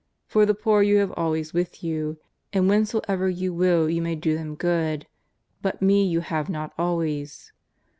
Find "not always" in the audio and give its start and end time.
6.49-7.53